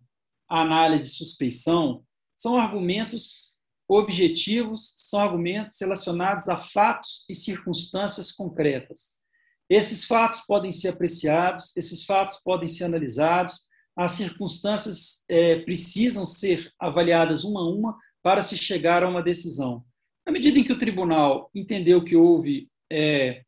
[0.50, 2.04] à análise de suspeição
[2.36, 3.54] são argumentos
[3.88, 9.22] objetivos, são argumentos relacionados a fatos e circunstâncias concretas.
[9.70, 16.72] Esses fatos podem ser apreciados, esses fatos podem ser analisados, as circunstâncias é, precisam ser
[16.80, 19.84] avaliadas uma a uma para se chegar a uma decisão.
[20.26, 23.44] Na medida em que o tribunal entendeu que houve é,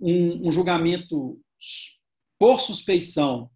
[0.00, 1.40] um, um julgamento
[2.38, 3.50] por suspeição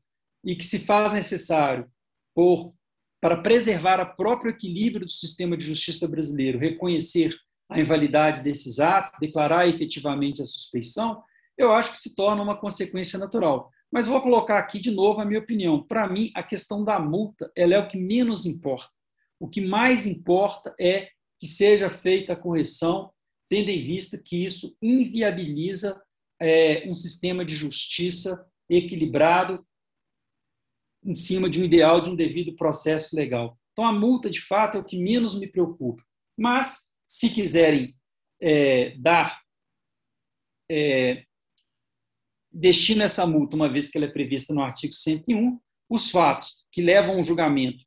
[0.44, 1.90] e que se faz necessário
[2.34, 2.74] por
[3.20, 7.32] para preservar o próprio equilíbrio do sistema de justiça brasileiro, reconhecer
[7.70, 11.22] a invalidade desses atos, declarar efetivamente a suspeição,
[11.56, 13.70] eu acho que se torna uma consequência natural.
[13.92, 15.80] Mas vou colocar aqui de novo a minha opinião.
[15.86, 18.90] Para mim, a questão da multa ela é o que menos importa.
[19.38, 21.08] O que mais importa é
[21.42, 23.12] que seja feita a correção,
[23.50, 26.00] tendo em vista que isso inviabiliza
[26.40, 29.66] é, um sistema de justiça equilibrado
[31.04, 33.58] em cima de um ideal de um devido processo legal.
[33.72, 36.00] Então, a multa, de fato, é o que menos me preocupa.
[36.38, 37.92] Mas, se quiserem
[38.40, 39.42] é, dar
[40.70, 41.24] é,
[42.52, 45.58] destino essa multa, uma vez que ela é prevista no artigo 101,
[45.90, 47.84] os fatos que levam ao julgamento,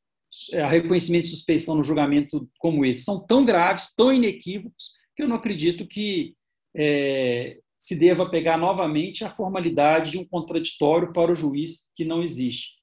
[0.54, 5.28] a reconhecimento de suspeição no julgamento como esse, são tão graves, tão inequívocos, que eu
[5.28, 6.36] não acredito que
[6.76, 12.22] é, se deva pegar novamente a formalidade de um contraditório para o juiz que não
[12.22, 12.76] existe.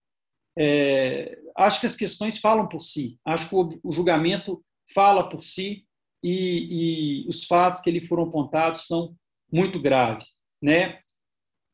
[0.56, 4.62] É, acho que as questões falam por si, acho que o, o julgamento
[4.94, 5.86] fala por si
[6.22, 9.16] e, e, os fatos que lhe foram apontados são
[9.50, 10.28] muito graves.
[10.60, 11.00] Né?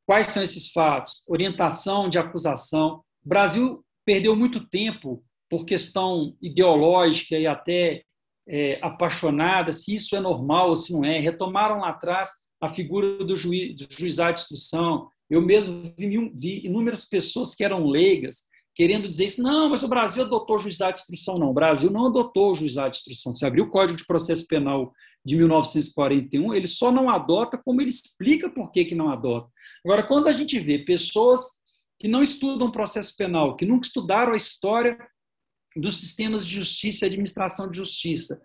[0.07, 1.25] Quais são esses fatos?
[1.29, 3.05] Orientação de acusação.
[3.25, 8.03] O Brasil perdeu muito tempo por questão ideológica e até
[8.49, 11.19] é, apaixonada, se isso é normal ou se não é.
[11.19, 12.31] Retomaram lá atrás
[12.61, 15.09] a figura do, juiz, do juizado de instrução.
[15.29, 19.43] Eu mesmo vi, vi inúmeras pessoas que eram leigas querendo dizer isso.
[19.43, 21.35] Não, mas o Brasil adotou o juizado de instrução.
[21.35, 23.33] Não, o Brasil não adotou o juizado de instrução.
[23.33, 24.93] Se abriu o Código de Processo Penal
[25.25, 29.51] de 1941, ele só não adota como ele explica por que, que não adota.
[29.85, 31.59] Agora, quando a gente vê pessoas
[31.99, 34.97] que não estudam processo penal, que nunca estudaram a história
[35.77, 38.41] dos sistemas de justiça e administração de justiça,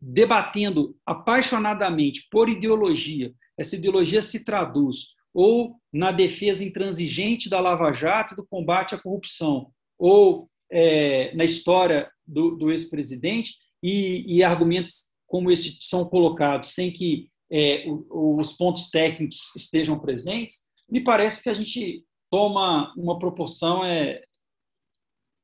[0.00, 8.34] debatendo apaixonadamente por ideologia, essa ideologia se traduz ou na defesa intransigente da Lava Jato
[8.34, 15.10] e do combate à corrupção, ou é, na história do, do ex-presidente, e, e, argumentos
[15.26, 21.50] como esse são colocados sem que é, os pontos técnicos estejam presentes, me parece que
[21.50, 24.22] a gente toma uma proporção é,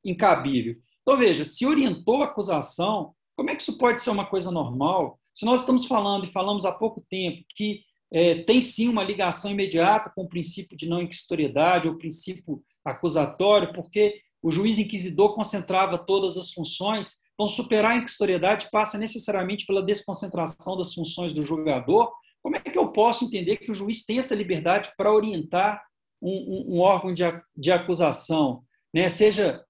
[0.05, 0.77] incabível.
[1.03, 5.19] Então, veja, se orientou a acusação, como é que isso pode ser uma coisa normal?
[5.33, 7.83] Se nós estamos falando, e falamos há pouco tempo, que
[8.13, 13.73] é, tem sim uma ligação imediata com o princípio de não inquisitoriedade, ou princípio acusatório,
[13.73, 17.17] porque o juiz inquisidor concentrava todas as funções.
[17.35, 22.13] Então, superar a inquisitoriedade passa necessariamente pela desconcentração das funções do julgador.
[22.43, 25.83] Como é que eu posso entender que o juiz tem essa liberdade para orientar
[26.21, 27.23] um, um, um órgão de,
[27.57, 28.63] de acusação?
[28.93, 29.09] Né?
[29.09, 29.65] Seja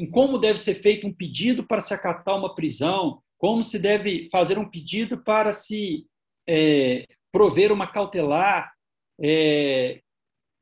[0.00, 4.30] em como deve ser feito um pedido para se acatar uma prisão, como se deve
[4.30, 6.06] fazer um pedido para se
[6.48, 8.72] é, prover uma cautelar,
[9.20, 10.00] é,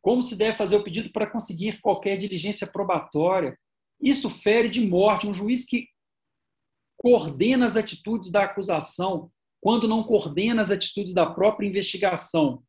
[0.02, 3.56] como se deve fazer o pedido para conseguir qualquer diligência probatória.
[4.02, 5.86] Isso fere de morte um juiz que
[6.96, 12.60] coordena as atitudes da acusação, quando não coordena as atitudes da própria investigação,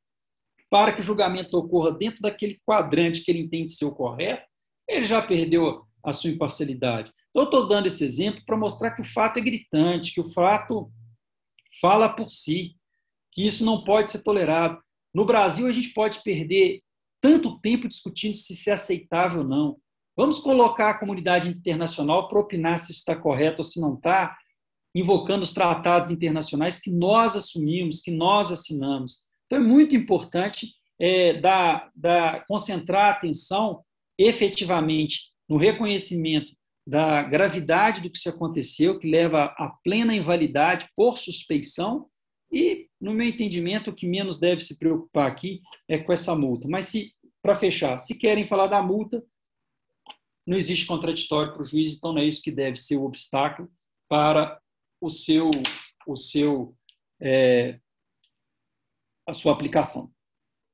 [0.69, 4.47] para que o julgamento ocorra dentro daquele quadrante que ele entende ser o correto,
[4.87, 7.11] ele já perdeu a sua imparcialidade.
[7.29, 10.31] Então, eu estou dando esse exemplo para mostrar que o fato é gritante, que o
[10.31, 10.91] fato
[11.79, 12.75] fala por si
[13.31, 14.81] que isso não pode ser tolerado.
[15.13, 16.81] No Brasil, a gente pode perder
[17.21, 19.77] tanto tempo discutindo se isso é aceitável ou não.
[20.15, 24.37] Vamos colocar a comunidade internacional para opinar se isso está correto ou se não está,
[24.93, 29.21] invocando os tratados internacionais que nós assumimos, que nós assinamos.
[29.45, 33.83] Então, é muito importante é, dar, dar, concentrar a atenção
[34.17, 36.53] efetivamente no reconhecimento
[36.85, 42.07] da gravidade do que se aconteceu, que leva à plena invalidade por suspeição,
[42.51, 46.67] e, no meu entendimento, o que menos deve se preocupar aqui é com essa multa.
[46.67, 49.23] Mas, se para fechar, se querem falar da multa,
[50.45, 53.71] não existe contraditório para o juiz, então não é isso que deve ser o obstáculo
[54.09, 54.59] para
[54.99, 55.51] o seu,
[56.07, 56.75] o seu,
[57.21, 57.79] é,
[59.27, 60.11] a sua aplicação.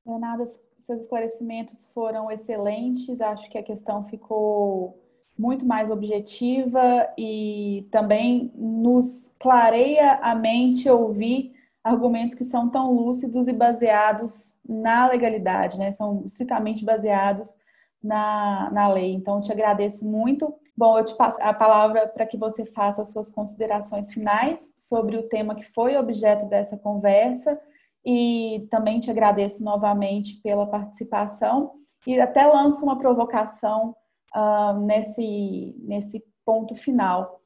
[0.05, 0.45] Leonardo,
[0.85, 3.19] seus esclarecimentos foram excelentes.
[3.19, 5.01] Acho que a questão ficou
[5.37, 13.47] muito mais objetiva e também nos clareia a mente ouvir argumentos que são tão lúcidos
[13.47, 15.91] e baseados na legalidade, né?
[15.91, 17.57] São estritamente baseados
[18.01, 19.13] na, na lei.
[19.13, 20.53] Então, te agradeço muito.
[20.77, 25.17] Bom, eu te passo a palavra para que você faça as suas considerações finais sobre
[25.17, 27.59] o tema que foi objeto dessa conversa
[28.05, 31.73] e também te agradeço novamente pela participação
[32.05, 33.95] e até lanço uma provocação
[34.35, 37.41] uh, nesse, nesse ponto final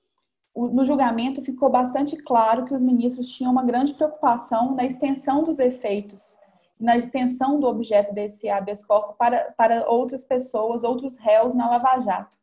[0.56, 5.60] no julgamento ficou bastante claro que os ministros tinham uma grande preocupação na extensão dos
[5.60, 6.40] efeitos
[6.80, 12.00] na extensão do objeto desse habeas corpus para, para outras pessoas, outros réus na Lava
[12.00, 12.38] Jato.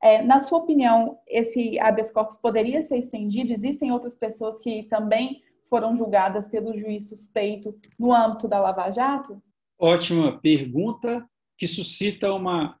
[0.00, 3.52] É, na sua opinião, esse habeas corpus poderia ser estendido?
[3.52, 9.42] Existem outras pessoas que também foram julgadas pelo juiz suspeito no âmbito da Lava Jato?
[9.78, 12.78] Ótima pergunta que suscita uma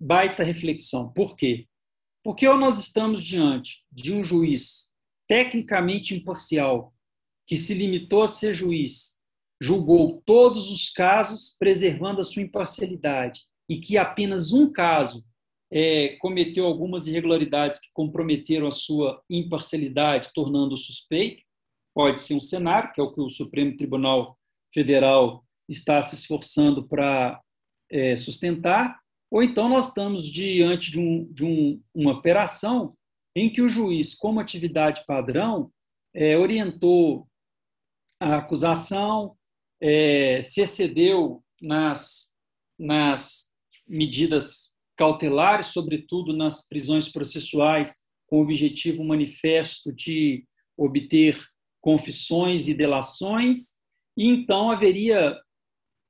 [0.00, 1.12] baita reflexão.
[1.12, 1.66] Por quê?
[2.22, 4.94] Porque nós estamos diante de um juiz
[5.28, 6.94] tecnicamente imparcial
[7.46, 9.20] que se limitou a ser juiz
[9.60, 15.22] julgou todos os casos preservando a sua imparcialidade e que apenas um caso
[15.70, 21.44] é, cometeu algumas irregularidades que comprometeram a sua imparcialidade, tornando-o suspeito,
[21.94, 24.36] pode ser um cenário, que é o que o Supremo Tribunal
[24.72, 27.40] Federal está se esforçando para
[27.90, 28.98] é, sustentar,
[29.30, 32.94] ou então nós estamos diante de, um, de um, uma operação
[33.36, 35.70] em que o juiz, como atividade padrão,
[36.14, 37.26] é, orientou
[38.20, 39.36] a acusação,
[39.80, 42.30] é, se excedeu nas,
[42.78, 43.52] nas
[43.86, 51.38] medidas cautelares, sobretudo nas prisões processuais, com o objetivo manifesto de obter
[51.84, 53.74] confissões e delações,
[54.16, 55.38] e então haveria,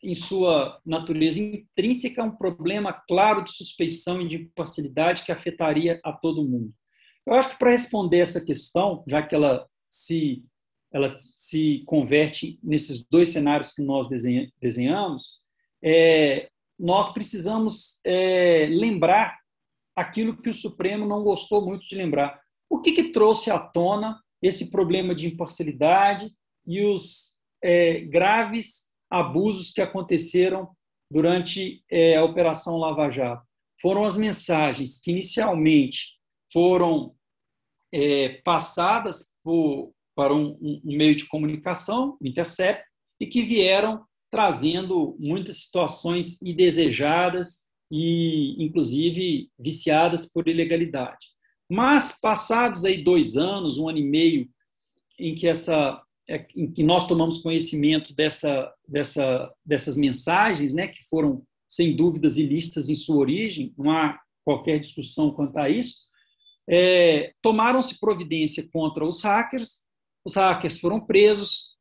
[0.00, 6.12] em sua natureza intrínseca, um problema claro de suspeição e de imparcialidade que afetaria a
[6.12, 6.72] todo mundo.
[7.26, 10.44] Eu acho que para responder essa questão, já que ela se
[10.92, 14.06] ela se converte nesses dois cenários que nós
[14.60, 15.40] desenhamos,
[15.82, 19.36] é, nós precisamos é, lembrar
[19.96, 22.40] aquilo que o Supremo não gostou muito de lembrar.
[22.70, 26.30] O que, que trouxe à tona esse problema de imparcialidade
[26.66, 30.68] e os é, graves abusos que aconteceram
[31.10, 33.42] durante é, a Operação Lava Jato?
[33.80, 36.18] Foram as mensagens que inicialmente
[36.52, 37.14] foram
[37.92, 42.84] é, passadas por, para um, um, meio de comunicação, o Intercept,
[43.18, 51.33] e que vieram trazendo muitas situações indesejadas e, inclusive, viciadas por ilegalidade.
[51.74, 54.48] Mas, passados aí dois anos, um ano e meio,
[55.18, 61.04] em que, essa, é, em que nós tomamos conhecimento dessa, dessa, dessas mensagens, né, que
[61.08, 65.96] foram, sem dúvidas, ilícitas em sua origem, não há qualquer discussão quanto a isso,
[66.68, 69.84] é, tomaram-se providência contra os hackers
[70.24, 71.76] os hackers foram presos,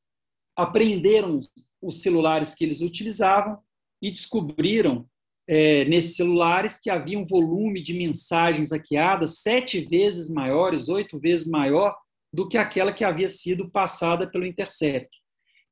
[0.56, 1.40] apreenderam
[1.82, 3.58] os celulares que eles utilizavam
[4.02, 5.10] e descobriram
[5.48, 11.48] é, nesses celulares que havia um volume de mensagens hackeadas sete vezes maiores, oito vezes
[11.48, 11.96] maior
[12.32, 15.10] do que aquela que havia sido passada pelo Intercept.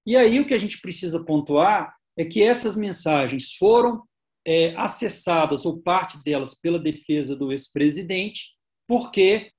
[0.06, 4.04] E aí o que a gente precisa pontuar é que essas mensagens foram
[4.46, 8.52] é, acessadas, ou parte delas, pela defesa do ex-presidente,
[8.88, 9.52] porque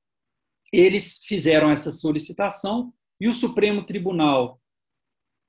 [0.72, 4.60] eles fizeram essa solicitação e o Supremo Tribunal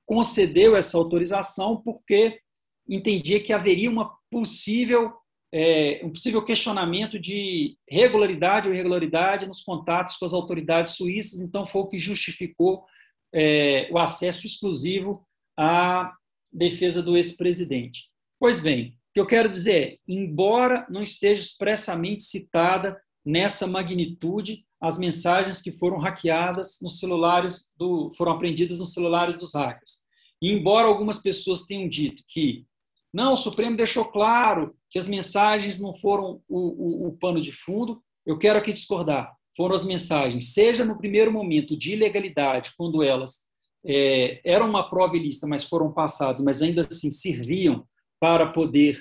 [0.06, 2.39] concedeu essa autorização porque
[2.88, 5.13] entendia que haveria uma possível
[5.56, 11.67] é, um possível questionamento de regularidade ou irregularidade nos contatos com as autoridades suíças, então
[11.67, 12.84] foi o que justificou
[13.32, 15.24] é, o acesso exclusivo
[15.56, 16.12] à
[16.52, 18.10] defesa do ex-presidente.
[18.39, 24.65] Pois bem, o que eu quero dizer é, embora não esteja expressamente citada nessa magnitude,
[24.82, 30.00] as mensagens que foram hackeadas nos celulares do, foram apreendidas nos celulares dos hackers.
[30.41, 32.65] E embora algumas pessoas tenham dito que
[33.13, 37.52] não, o Supremo deixou claro que as mensagens não foram o, o, o pano de
[37.52, 39.32] fundo, eu quero aqui discordar.
[39.56, 43.41] Foram as mensagens, seja no primeiro momento de ilegalidade, quando elas
[43.86, 47.86] é, eram uma prova ilícita, mas foram passadas, mas ainda assim serviam
[48.19, 48.99] para poder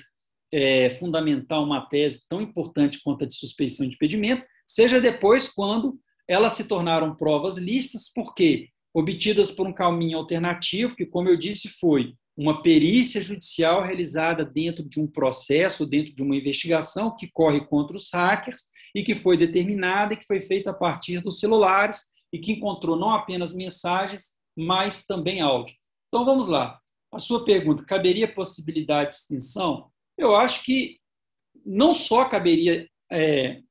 [0.53, 5.99] é, fundamentar uma tese tão importante quanto a de suspeição de impedimento, seja depois quando
[6.27, 11.67] elas se tornaram provas listas, porque obtidas por um caminho alternativo, que, como eu disse,
[11.79, 17.65] foi uma perícia judicial realizada dentro de um processo, dentro de uma investigação que corre
[17.65, 18.63] contra os hackers
[18.95, 22.97] e que foi determinada e que foi feita a partir dos celulares e que encontrou
[22.97, 25.75] não apenas mensagens, mas também áudio.
[26.07, 26.79] Então vamos lá.
[27.11, 29.91] A sua pergunta, caberia possibilidade de extinção?
[30.17, 30.99] Eu acho que
[31.63, 33.61] não só caberia é,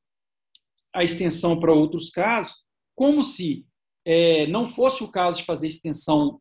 [0.95, 2.55] a extensão para outros casos,
[2.95, 3.67] como se
[4.05, 6.41] é, não fosse o caso de fazer extensão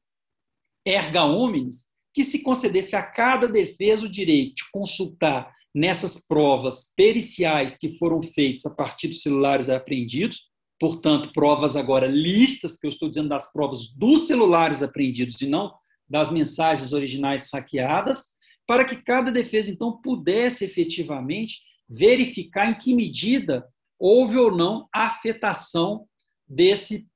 [0.85, 7.77] erga omnes, que se concedesse a cada defesa o direito de consultar nessas provas periciais
[7.77, 10.49] que foram feitas a partir dos celulares apreendidos,
[10.79, 15.73] portanto, provas agora listas, que eu estou dizendo das provas dos celulares apreendidos e não
[16.09, 18.25] das mensagens originais hackeadas,
[18.67, 23.65] para que cada defesa, então, pudesse efetivamente verificar em que medida
[23.97, 26.05] houve ou não afetação
[26.47, 27.07] desse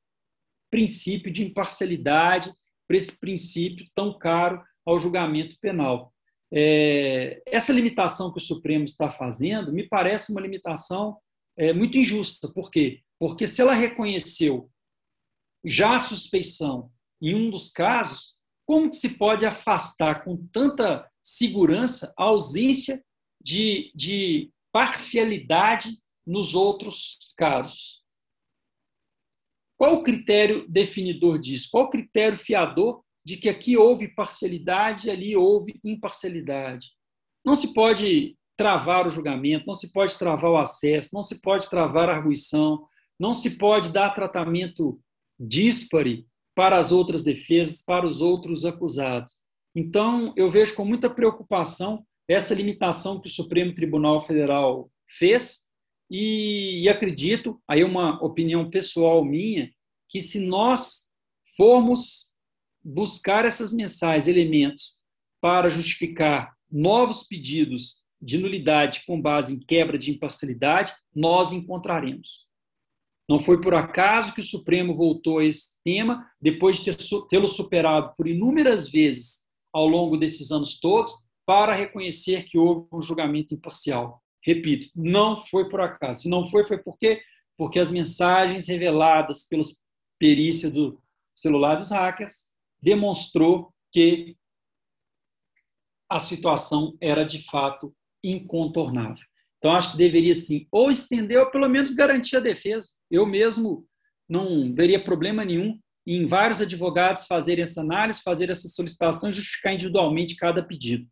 [0.71, 2.53] princípio de imparcialidade,
[2.87, 6.13] para esse princípio tão caro ao julgamento penal.
[6.53, 11.17] É, essa limitação que o Supremo está fazendo me parece uma limitação
[11.57, 12.47] é, muito injusta.
[12.51, 13.01] Por quê?
[13.19, 14.69] Porque se ela reconheceu
[15.65, 22.13] já a suspeição em um dos casos, como que se pode afastar com tanta segurança
[22.17, 23.03] a ausência
[23.41, 28.03] de, de parcialidade nos outros casos?
[29.77, 31.69] Qual o critério definidor disso?
[31.71, 36.91] Qual o critério fiador de que aqui houve parcialidade e ali houve imparcialidade?
[37.43, 41.69] Não se pode travar o julgamento, não se pode travar o acesso, não se pode
[41.69, 42.87] travar a arguição,
[43.19, 44.99] não se pode dar tratamento
[45.39, 49.41] díspare para as outras defesas, para os outros acusados.
[49.75, 55.65] Então, eu vejo com muita preocupação essa limitação que o Supremo Tribunal Federal fez
[56.09, 59.69] e, e acredito, aí é uma opinião pessoal minha,
[60.09, 61.07] que se nós
[61.57, 62.34] formos
[62.85, 65.01] buscar essas mensais, elementos,
[65.41, 72.45] para justificar novos pedidos de nulidade com base em quebra de imparcialidade, nós encontraremos.
[73.27, 76.95] Não foi por acaso que o Supremo voltou a esse tema, depois de
[77.27, 81.13] tê-lo superado por inúmeras vezes ao longo desses anos todos,
[81.45, 84.21] para reconhecer que houve um julgamento imparcial.
[84.43, 86.23] Repito, não foi por acaso.
[86.23, 87.21] Se não foi, foi porque
[87.57, 89.79] porque as mensagens reveladas pelos
[90.19, 91.01] perícia do
[91.33, 92.49] celular dos hackers
[92.85, 94.37] demonstrou que
[96.07, 97.91] a situação era de fato
[98.23, 99.25] incontornável.
[99.57, 102.89] Então, acho que deveria sim, ou estender, ou pelo menos garantir a defesa.
[103.09, 103.87] Eu mesmo
[104.29, 109.73] não veria problema nenhum em vários advogados fazerem essa análise, fazer essa solicitação e justificar
[109.73, 111.07] individualmente cada pedido.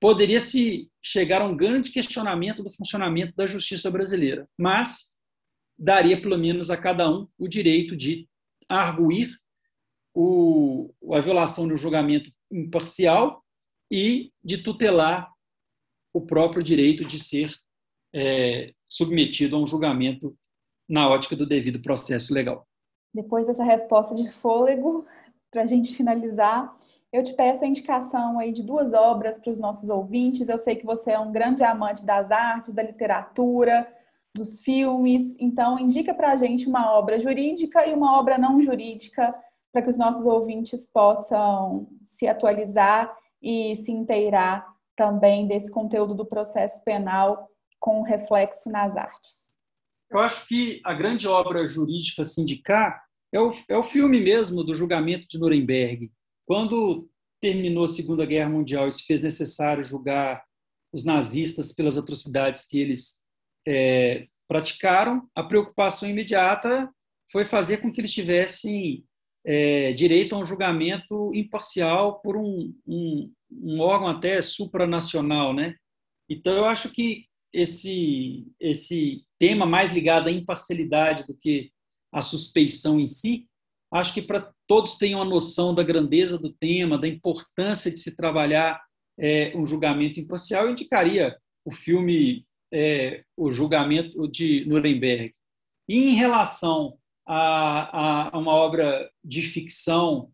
[0.00, 5.16] Poderia-se chegar a um grande questionamento do funcionamento da justiça brasileira, mas
[5.76, 8.28] daria pelo menos a cada um o direito de
[8.68, 9.36] arguir
[10.14, 13.42] o, a violação do julgamento imparcial
[13.90, 15.30] e de tutelar
[16.12, 17.54] o próprio direito de ser
[18.14, 20.36] é, submetido a um julgamento
[20.88, 22.66] na ótica do devido processo legal.
[23.14, 25.06] Depois dessa resposta de fôlego,
[25.50, 26.76] para a gente finalizar,
[27.12, 30.48] eu te peço a indicação aí de duas obras para os nossos ouvintes.
[30.48, 33.90] Eu sei que você é um grande amante das artes, da literatura,
[34.36, 39.34] dos filmes, então indica para a gente uma obra jurídica e uma obra não jurídica
[39.72, 44.66] para que os nossos ouvintes possam se atualizar e se inteirar
[44.96, 47.48] também desse conteúdo do processo penal
[47.78, 49.48] com reflexo nas artes.
[50.10, 53.02] Eu acho que a grande obra jurídica a indicar
[53.32, 56.10] é o, é o filme mesmo do julgamento de Nuremberg.
[56.46, 57.08] Quando
[57.40, 60.42] terminou a Segunda Guerra Mundial e se fez necessário julgar
[60.92, 63.22] os nazistas pelas atrocidades que eles
[63.66, 66.90] é, praticaram, a preocupação imediata
[67.30, 69.04] foi fazer com que eles tivessem
[69.44, 75.74] é, direito a um julgamento imparcial por um, um, um órgão até supranacional, né?
[76.28, 81.70] Então eu acho que esse esse tema mais ligado à imparcialidade do que
[82.12, 83.46] à suspeição em si,
[83.92, 88.14] acho que para todos tenham a noção da grandeza do tema, da importância de se
[88.16, 88.80] trabalhar
[89.18, 95.32] é, um julgamento imparcial, eu indicaria o filme é, o julgamento de Nuremberg.
[95.88, 96.98] E em relação
[97.30, 100.32] a, a uma obra de ficção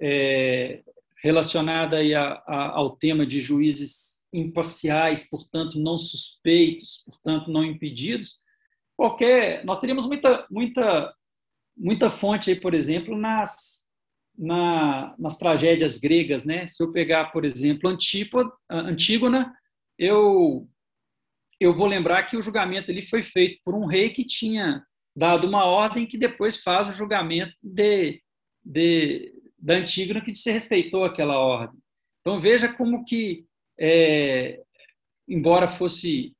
[0.00, 0.84] é,
[1.20, 8.36] relacionada a, a, ao tema de juízes imparciais, portanto não suspeitos, portanto não impedidos,
[8.96, 11.12] qualquer nós teríamos muita muita
[11.76, 13.84] muita fonte aí, por exemplo, nas
[14.38, 16.66] na, nas tragédias gregas, né?
[16.66, 17.90] Se eu pegar, por exemplo,
[18.70, 19.52] Antígona,
[19.98, 20.68] eu
[21.58, 24.84] eu vou lembrar que o julgamento ali foi feito por um rei que tinha
[25.16, 28.22] dado uma ordem que depois faz o julgamento de,
[28.62, 31.80] de da Antígona que se respeitou aquela ordem.
[32.20, 33.46] Então veja como que,
[33.80, 34.62] é,
[35.26, 36.34] embora fosse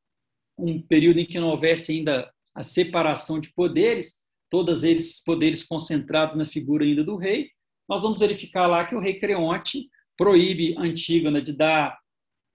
[0.59, 6.37] um período em que não houvesse ainda a separação de poderes, todos eles poderes concentrados
[6.37, 7.51] na figura ainda do rei,
[7.89, 11.99] nós vamos verificar lá que o rei Creonte proíbe Antígona de dar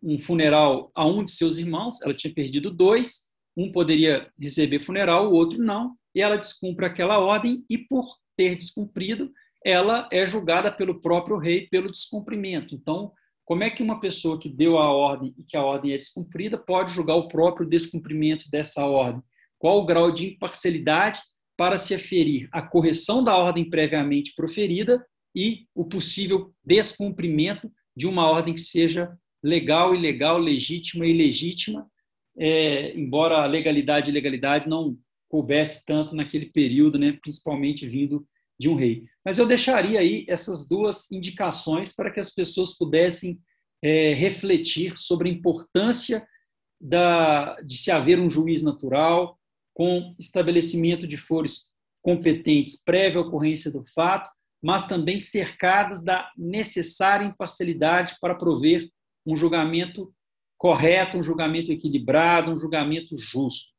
[0.04, 5.30] um funeral a um de seus irmãos, ela tinha perdido dois, um poderia receber funeral,
[5.30, 8.06] o outro não, e ela descumpre aquela ordem, e por
[8.38, 9.32] ter descumprido,
[9.64, 12.76] ela é julgada pelo próprio rei pelo descumprimento.
[12.76, 13.12] Então,
[13.46, 16.58] como é que uma pessoa que deu a ordem e que a ordem é descumprida
[16.58, 19.22] pode julgar o próprio descumprimento dessa ordem?
[19.60, 21.20] Qual o grau de imparcialidade
[21.58, 25.06] para se aferir a correção da ordem previamente proferida
[25.36, 29.12] e o possível descumprimento de uma ordem que seja
[29.44, 31.88] legal, ilegal, legítima e ilegítima,
[32.38, 34.98] é, embora a legalidade e ilegalidade não
[35.32, 38.28] coubesse tanto naquele período, né, principalmente vindo
[38.60, 39.06] de um rei.
[39.24, 43.40] Mas eu deixaria aí essas duas indicações para que as pessoas pudessem
[43.82, 46.28] é, refletir sobre a importância
[46.80, 49.40] da, de se haver um juiz natural,
[49.74, 51.72] com estabelecimento de fores
[52.02, 54.30] competentes prévia ocorrência do fato,
[54.62, 58.90] mas também cercadas da necessária imparcialidade para prover
[59.26, 60.14] um julgamento
[60.58, 63.72] correto, um julgamento equilibrado, um julgamento justo.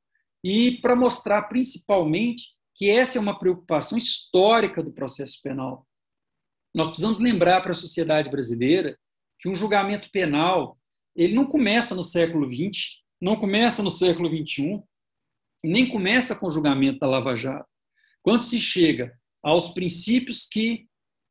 [0.42, 5.86] E para mostrar principalmente que essa é uma preocupação histórica do processo penal.
[6.74, 8.98] Nós precisamos lembrar para a sociedade brasileira
[9.38, 10.78] que um julgamento penal
[11.14, 14.82] ele não começa no século XX, não começa no século XXI,
[15.62, 17.68] nem começa com o julgamento da Lava Jato.
[18.22, 19.12] Quando se chega
[19.42, 20.86] aos princípios que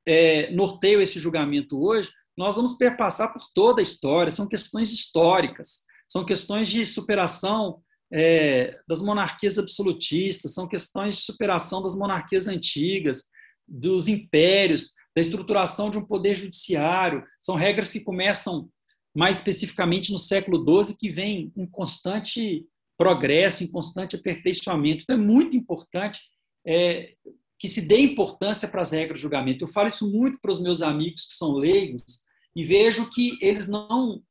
[0.06, 5.82] é, norteiam esse julgamento hoje, nós vamos perpassar por toda a história, são questões históricas,
[6.08, 7.82] são questões de superação
[8.12, 13.26] é, das monarquias absolutistas, são questões de superação das monarquias antigas,
[13.68, 18.70] dos impérios, da estruturação de um poder judiciário, são regras que começam
[19.16, 22.66] mais especificamente no século XII, que vem em constante
[22.98, 25.04] progresso, em constante aperfeiçoamento.
[25.04, 26.22] Então, é muito importante
[26.66, 27.14] é,
[27.60, 29.64] que se dê importância para as regras de julgamento.
[29.66, 32.24] Eu falo isso muito para os meus amigos que são leigos
[32.56, 34.22] e vejo que eles não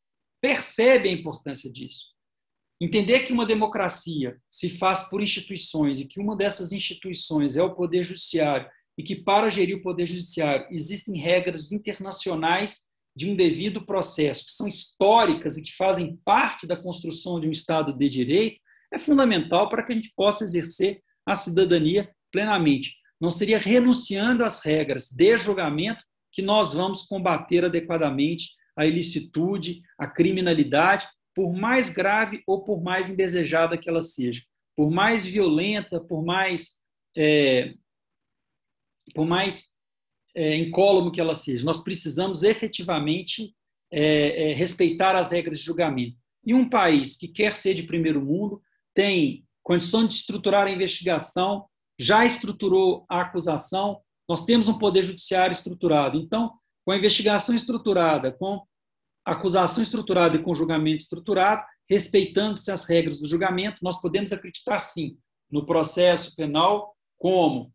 [0.41, 2.07] percebem a importância disso.
[2.81, 7.75] Entender que uma democracia se faz por instituições e que uma dessas instituições é o
[7.75, 8.67] Poder Judiciário
[8.97, 14.53] e que, para gerir o Poder Judiciário, existem regras internacionais de um devido processo, que
[14.53, 18.59] são históricas e que fazem parte da construção de um Estado de direito,
[18.93, 22.95] é fundamental para que a gente possa exercer a cidadania plenamente.
[23.21, 26.03] Não seria renunciando às regras de julgamento
[26.33, 31.07] que nós vamos combater adequadamente a ilicitude, a criminalidade
[31.41, 34.43] por mais grave ou por mais indesejada que ela seja,
[34.77, 36.79] por mais violenta, por mais
[37.17, 37.73] é,
[39.15, 39.71] por mais
[40.35, 43.55] é, incólume que ela seja, nós precisamos efetivamente
[43.91, 46.19] é, é, respeitar as regras de julgamento.
[46.45, 48.61] E um país que quer ser de primeiro mundo
[48.95, 51.65] tem condição de estruturar a investigação,
[51.99, 56.19] já estruturou a acusação, nós temos um poder judiciário estruturado.
[56.19, 56.53] Então,
[56.85, 58.63] com a investigação estruturada, com
[59.33, 65.17] acusação estruturada e com julgamento estruturado, respeitando-se as regras do julgamento, nós podemos acreditar, sim,
[65.51, 67.73] no processo penal como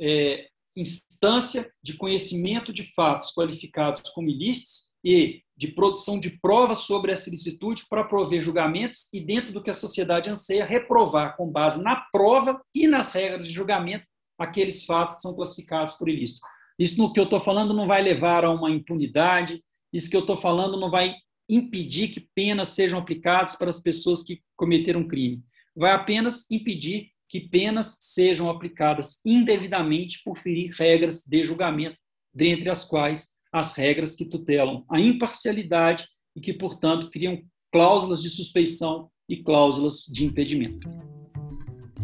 [0.00, 7.12] é, instância de conhecimento de fatos qualificados como ilícitos e de produção de provas sobre
[7.12, 11.82] essa ilicitude para prover julgamentos e, dentro do que a sociedade anseia, reprovar com base
[11.82, 14.04] na prova e nas regras de julgamento
[14.38, 16.40] aqueles fatos que são classificados por ilícito.
[16.78, 20.20] Isso no que eu estou falando não vai levar a uma impunidade, isso que eu
[20.20, 21.14] estou falando não vai
[21.48, 25.42] impedir que penas sejam aplicadas para as pessoas que cometeram crime.
[25.74, 31.96] Vai apenas impedir que penas sejam aplicadas indevidamente por ferir regras de julgamento,
[32.34, 38.30] dentre as quais as regras que tutelam a imparcialidade e que, portanto, criam cláusulas de
[38.30, 40.88] suspeição e cláusulas de impedimento.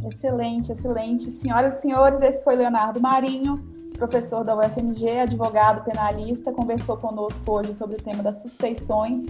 [0.04, 1.30] Excelente, excelente.
[1.30, 3.72] Senhoras e senhores, esse foi Leonardo Marinho,
[4.02, 9.26] professor da UFMG, advogado penalista, conversou conosco hoje sobre o tema das suspeições.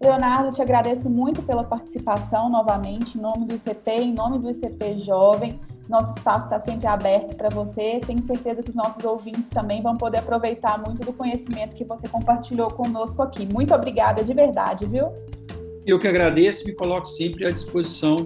[0.00, 5.00] Leonardo, te agradeço muito pela participação novamente, em nome do ICP, em nome do ICP
[5.00, 5.60] Jovem.
[5.90, 8.00] Nosso espaço está sempre aberto para você.
[8.06, 12.08] Tenho certeza que os nossos ouvintes também vão poder aproveitar muito do conhecimento que você
[12.08, 13.44] compartilhou conosco aqui.
[13.44, 15.08] Muito obrigada de verdade, viu?
[15.84, 18.16] Eu que agradeço e me coloco sempre à disposição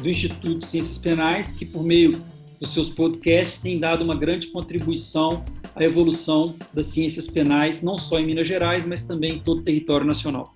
[0.00, 2.22] do Instituto de Ciências Penais, que por meio
[2.58, 5.44] dos seus podcasts têm dado uma grande contribuição
[5.74, 9.62] à evolução das ciências penais, não só em Minas Gerais, mas também em todo o
[9.62, 10.54] território nacional.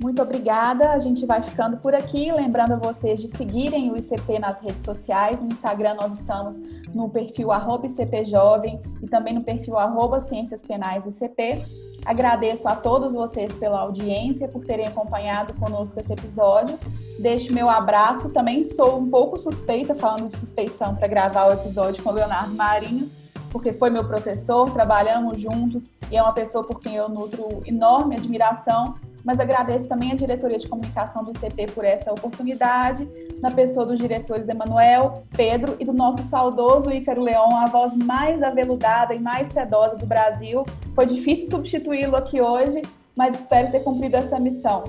[0.00, 0.92] Muito obrigada.
[0.92, 2.30] A gente vai ficando por aqui.
[2.30, 5.42] Lembrando a vocês de seguirem o ICP nas redes sociais.
[5.42, 6.56] No Instagram nós estamos
[6.94, 9.76] no perfil ICPJovem e também no perfil
[10.20, 11.87] Ciências Penais ICP.
[12.08, 16.78] Agradeço a todos vocês pela audiência, por terem acompanhado conosco esse episódio.
[17.18, 18.30] Deixo meu abraço.
[18.30, 22.54] Também sou um pouco suspeita, falando de suspeição, para gravar o episódio com o Leonardo
[22.54, 23.10] Marinho,
[23.50, 28.16] porque foi meu professor, trabalhamos juntos e é uma pessoa por quem eu nutro enorme
[28.16, 28.94] admiração
[29.24, 33.08] mas agradeço também a diretoria de comunicação do ICP por essa oportunidade,
[33.40, 38.42] na pessoa dos diretores Emanuel, Pedro e do nosso saudoso Ícaro Leão, a voz mais
[38.42, 40.64] aveludada e mais sedosa do Brasil.
[40.94, 42.82] Foi difícil substituí-lo aqui hoje,
[43.16, 44.84] mas espero ter cumprido essa missão.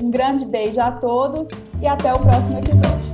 [0.00, 1.48] Um grande beijo a todos
[1.80, 3.13] e até o próximo episódio.